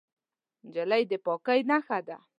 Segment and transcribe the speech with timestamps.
[0.65, 2.17] نجلۍ د پاکۍ نښه ده.